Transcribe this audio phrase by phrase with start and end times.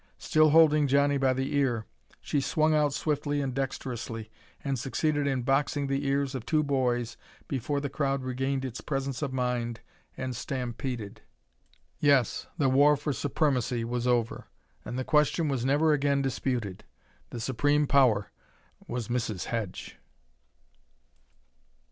[0.17, 1.85] Still holding Johnnie by the ear,
[2.21, 4.31] she swung out swiftly and dexterously,
[4.63, 9.21] and succeeded in boxing the ears of two boys before the crowd regained its presence
[9.21, 9.81] of mind
[10.17, 11.21] and stampeded.
[11.99, 14.47] Yes, the war for supremacy was over,
[14.83, 16.83] and the question was never again disputed.
[17.29, 18.31] The supreme power
[18.87, 19.43] was Mrs.
[19.53, 19.99] Hedge.